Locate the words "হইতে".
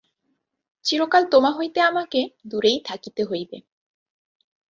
1.51-1.79